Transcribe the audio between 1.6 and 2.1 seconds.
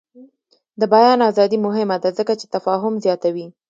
مهمه ده